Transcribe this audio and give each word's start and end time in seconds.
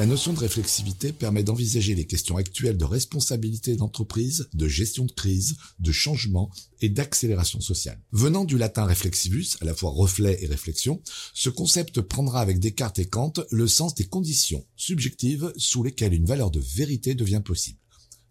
La 0.00 0.06
notion 0.06 0.32
de 0.32 0.38
réflexivité 0.38 1.12
permet 1.12 1.42
d'envisager 1.42 1.94
les 1.94 2.06
questions 2.06 2.38
actuelles 2.38 2.78
de 2.78 2.86
responsabilité 2.86 3.76
d'entreprise, 3.76 4.48
de 4.54 4.66
gestion 4.66 5.04
de 5.04 5.12
crise, 5.12 5.58
de 5.78 5.92
changement 5.92 6.50
et 6.80 6.88
d'accélération 6.88 7.60
sociale. 7.60 8.00
Venant 8.10 8.46
du 8.46 8.56
latin 8.56 8.86
reflexivus, 8.86 9.58
à 9.60 9.66
la 9.66 9.74
fois 9.74 9.90
reflet 9.90 10.42
et 10.42 10.46
réflexion, 10.46 11.02
ce 11.34 11.50
concept 11.50 12.00
prendra 12.00 12.40
avec 12.40 12.60
Descartes 12.60 12.98
et 12.98 13.04
Kant 13.04 13.34
le 13.50 13.68
sens 13.68 13.94
des 13.94 14.06
conditions 14.06 14.64
subjectives 14.74 15.52
sous 15.58 15.82
lesquelles 15.82 16.14
une 16.14 16.24
valeur 16.24 16.50
de 16.50 16.60
vérité 16.60 17.14
devient 17.14 17.42
possible. 17.44 17.78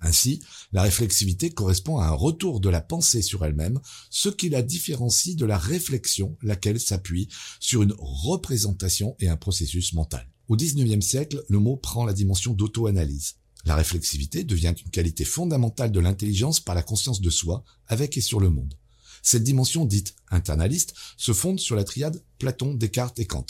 Ainsi, 0.00 0.42
la 0.70 0.82
réflexivité 0.82 1.50
correspond 1.50 1.98
à 1.98 2.06
un 2.06 2.14
retour 2.14 2.60
de 2.60 2.68
la 2.68 2.80
pensée 2.80 3.22
sur 3.22 3.44
elle-même, 3.44 3.80
ce 4.08 4.28
qui 4.28 4.50
la 4.50 4.62
différencie 4.62 5.34
de 5.34 5.44
la 5.44 5.58
réflexion, 5.58 6.38
laquelle 6.42 6.78
s'appuie 6.78 7.26
sur 7.58 7.82
une 7.82 7.96
représentation 7.98 9.16
et 9.18 9.26
un 9.26 9.36
processus 9.36 9.94
mental. 9.94 10.30
Au 10.48 10.56
XIXe 10.56 11.04
siècle, 11.04 11.44
le 11.48 11.58
mot 11.58 11.76
prend 11.76 12.04
la 12.04 12.12
dimension 12.12 12.52
d'auto-analyse. 12.52 13.34
La 13.64 13.74
réflexivité 13.74 14.44
devient 14.44 14.74
une 14.84 14.90
qualité 14.90 15.24
fondamentale 15.24 15.90
de 15.90 15.98
l'intelligence 15.98 16.60
par 16.60 16.76
la 16.76 16.82
conscience 16.82 17.20
de 17.20 17.30
soi, 17.30 17.64
avec 17.88 18.16
et 18.16 18.20
sur 18.20 18.38
le 18.38 18.48
monde. 18.48 18.74
Cette 19.22 19.42
dimension 19.42 19.84
dite 19.84 20.14
internaliste 20.30 20.94
se 21.16 21.32
fonde 21.32 21.58
sur 21.58 21.74
la 21.74 21.82
triade 21.82 22.22
Platon, 22.38 22.74
Descartes 22.74 23.18
et 23.18 23.26
Kant, 23.26 23.46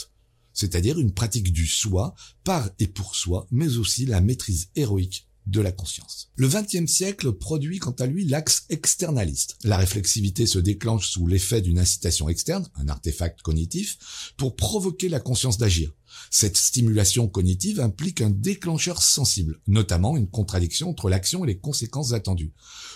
c'est-à-dire 0.53 0.97
une 0.97 1.13
pratique 1.13 1.53
du 1.53 1.67
soi, 1.67 2.15
par 2.43 2.67
et 2.79 2.87
pour 2.87 3.15
soi, 3.15 3.45
mais 3.51 3.77
aussi 3.77 4.07
la 4.07 4.21
maîtrise 4.21 4.69
héroïque 4.75 5.26
de 5.47 5.61
la 5.61 5.71
conscience. 5.71 6.29
Le 6.35 6.47
XXe 6.47 6.91
siècle 6.91 7.31
produit 7.33 7.79
quant 7.79 7.95
à 7.99 8.05
lui 8.05 8.25
l'axe 8.25 8.65
externaliste. 8.69 9.57
La 9.63 9.77
réflexivité 9.77 10.45
se 10.45 10.59
déclenche 10.59 11.09
sous 11.09 11.25
l'effet 11.25 11.61
d'une 11.61 11.79
incitation 11.79 12.29
externe, 12.29 12.67
un 12.75 12.87
artefact 12.89 13.41
cognitif, 13.41 14.33
pour 14.37 14.55
provoquer 14.55 15.09
la 15.09 15.19
conscience 15.19 15.57
d'agir. 15.57 15.93
Cette 16.31 16.57
stimulation 16.57 17.27
cognitive 17.27 17.79
implique 17.79 18.21
un 18.21 18.29
déclencheur 18.29 19.01
sensible, 19.01 19.59
notamment 19.67 20.17
une 20.17 20.29
contradiction 20.29 20.89
entre 20.89 21.09
l'action 21.09 21.43
et 21.43 21.47
les 21.47 21.59
conséquences 21.59 22.13
attendues, 22.13 22.53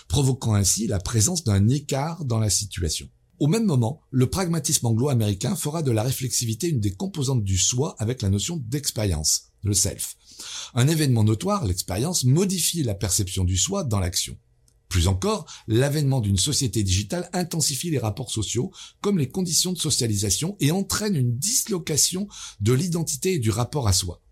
provoquant 0.08 0.54
ainsi 0.54 0.86
la 0.86 0.98
présence 0.98 1.44
d'un 1.44 1.68
écart 1.68 2.24
dans 2.24 2.38
la 2.38 2.50
situation. 2.50 3.08
Au 3.42 3.48
même 3.48 3.64
moment, 3.64 4.02
le 4.12 4.30
pragmatisme 4.30 4.86
anglo-américain 4.86 5.56
fera 5.56 5.82
de 5.82 5.90
la 5.90 6.04
réflexivité 6.04 6.68
une 6.68 6.78
des 6.78 6.92
composantes 6.92 7.42
du 7.42 7.58
soi 7.58 7.96
avec 7.98 8.22
la 8.22 8.28
notion 8.28 8.62
d'expérience, 8.68 9.48
le 9.64 9.74
self. 9.74 10.14
Un 10.74 10.86
événement 10.86 11.24
notoire, 11.24 11.64
l'expérience, 11.64 12.22
modifie 12.22 12.84
la 12.84 12.94
perception 12.94 13.42
du 13.42 13.56
soi 13.56 13.82
dans 13.82 13.98
l'action. 13.98 14.38
Plus 14.88 15.08
encore, 15.08 15.44
l'avènement 15.66 16.20
d'une 16.20 16.36
société 16.36 16.84
digitale 16.84 17.28
intensifie 17.32 17.90
les 17.90 17.98
rapports 17.98 18.30
sociaux 18.30 18.70
comme 19.00 19.18
les 19.18 19.28
conditions 19.28 19.72
de 19.72 19.78
socialisation 19.78 20.56
et 20.60 20.70
entraîne 20.70 21.16
une 21.16 21.36
dislocation 21.36 22.28
de 22.60 22.72
l'identité 22.72 23.34
et 23.34 23.38
du 23.40 23.50
rapport 23.50 23.88
à 23.88 23.92
soi. 23.92 24.22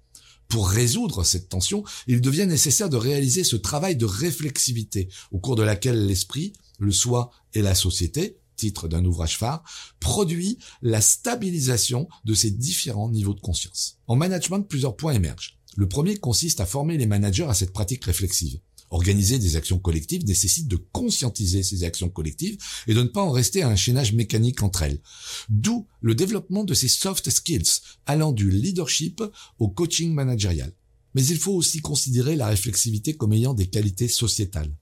Pour 0.46 0.68
résoudre 0.68 1.24
cette 1.24 1.48
tension, 1.48 1.82
il 2.06 2.20
devient 2.20 2.46
nécessaire 2.46 2.88
de 2.88 2.96
réaliser 2.96 3.42
ce 3.42 3.56
travail 3.56 3.96
de 3.96 4.06
réflexivité 4.06 5.08
au 5.32 5.40
cours 5.40 5.56
de 5.56 5.64
laquelle 5.64 6.06
l'esprit, 6.06 6.52
le 6.78 6.92
soi 6.92 7.32
et 7.54 7.62
la 7.62 7.74
société, 7.74 8.39
titre 8.60 8.88
d'un 8.88 9.04
ouvrage 9.04 9.38
phare, 9.38 9.64
produit 9.98 10.58
la 10.82 11.00
stabilisation 11.00 12.08
de 12.24 12.34
ces 12.34 12.50
différents 12.50 13.10
niveaux 13.10 13.34
de 13.34 13.40
conscience. 13.40 13.98
En 14.06 14.16
management, 14.16 14.62
plusieurs 14.62 14.96
points 14.96 15.14
émergent. 15.14 15.58
Le 15.76 15.88
premier 15.88 16.16
consiste 16.16 16.60
à 16.60 16.66
former 16.66 16.96
les 16.98 17.06
managers 17.06 17.48
à 17.48 17.54
cette 17.54 17.72
pratique 17.72 18.04
réflexive. 18.04 18.60
Organiser 18.90 19.38
des 19.38 19.54
actions 19.54 19.78
collectives 19.78 20.26
nécessite 20.26 20.66
de 20.66 20.76
conscientiser 20.76 21.62
ces 21.62 21.84
actions 21.84 22.08
collectives 22.08 22.58
et 22.88 22.94
de 22.94 23.02
ne 23.02 23.08
pas 23.08 23.22
en 23.22 23.30
rester 23.30 23.62
à 23.62 23.68
un 23.68 23.76
chaînage 23.76 24.12
mécanique 24.12 24.62
entre 24.62 24.82
elles. 24.82 25.00
D'où 25.48 25.86
le 26.00 26.16
développement 26.16 26.64
de 26.64 26.74
ces 26.74 26.88
soft 26.88 27.30
skills, 27.30 27.82
allant 28.06 28.32
du 28.32 28.50
leadership 28.50 29.22
au 29.60 29.68
coaching 29.68 30.12
managérial. 30.12 30.72
Mais 31.14 31.24
il 31.24 31.38
faut 31.38 31.54
aussi 31.54 31.80
considérer 31.80 32.34
la 32.34 32.48
réflexivité 32.48 33.14
comme 33.14 33.32
ayant 33.32 33.54
des 33.54 33.68
qualités 33.68 34.08
sociétales. 34.08 34.72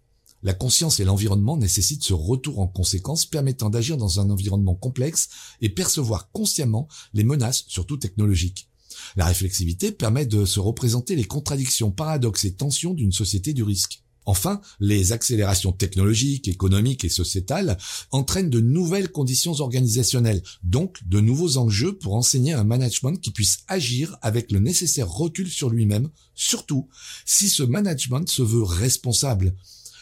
La 0.43 0.55
conscience 0.55 1.01
et 1.01 1.05
l'environnement 1.05 1.57
nécessitent 1.57 2.05
ce 2.05 2.15
retour 2.15 2.61
en 2.61 2.69
conséquence 2.69 3.27
permettant 3.27 3.71
d'agir 3.71 3.97
dans 3.97 4.21
un 4.21 4.31
environnement 4.31 4.77
complexe 4.77 5.29
et 5.61 5.69
percevoir 5.69 6.31
consciemment 6.31 6.89
les 7.13 7.25
menaces, 7.25 7.65
surtout 7.67 7.97
technologiques. 7.97 8.69
La 9.17 9.27
réflexivité 9.27 9.91
permet 9.93 10.27
de 10.27 10.45
se 10.45 10.61
représenter 10.61 11.17
les 11.17 11.25
contradictions, 11.25 11.91
paradoxes 11.91 12.45
et 12.45 12.55
tensions 12.55 12.95
d'une 12.95 13.13
société 13.13 13.53
du 13.53 13.63
risque. 13.63 14.03
Enfin, 14.27 14.61
les 14.79 15.13
accélérations 15.13 15.73
technologiques, 15.73 16.49
économiques 16.49 17.03
et 17.03 17.09
sociétales 17.09 17.79
entraînent 18.11 18.51
de 18.51 18.61
nouvelles 18.61 19.11
conditions 19.11 19.59
organisationnelles, 19.61 20.43
donc 20.63 20.99
de 21.09 21.21
nouveaux 21.21 21.57
enjeux 21.57 21.97
pour 21.97 22.15
enseigner 22.15 22.53
un 22.53 22.65
management 22.65 23.17
qui 23.17 23.31
puisse 23.31 23.61
agir 23.69 24.19
avec 24.21 24.53
le 24.53 24.61
nécessaire 24.61 25.11
recul 25.11 25.49
sur 25.49 25.71
lui-même, 25.71 26.11
surtout 26.35 26.89
si 27.25 27.49
ce 27.49 27.63
management 27.63 28.29
se 28.29 28.43
veut 28.43 28.63
responsable. 28.63 29.55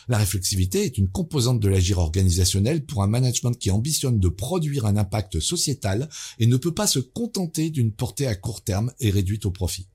La 0.08 0.18
réflexivité 0.18 0.84
est 0.84 0.98
une 0.98 1.08
composante 1.08 1.58
de 1.58 1.68
l'agir 1.68 1.98
organisationnel 1.98 2.86
pour 2.86 3.02
un 3.02 3.08
management 3.08 3.54
qui 3.54 3.70
ambitionne 3.70 4.20
de 4.20 4.28
produire 4.28 4.86
un 4.86 4.96
impact 4.96 5.40
sociétal 5.40 6.08
et 6.38 6.46
ne 6.46 6.56
peut 6.56 6.74
pas 6.74 6.86
se 6.86 7.00
contenter 7.00 7.70
d'une 7.70 7.92
portée 7.92 8.26
à 8.26 8.36
court 8.36 8.62
terme 8.62 8.92
et 9.00 9.10
réduite 9.10 9.46
au 9.46 9.50
profit. 9.50 9.88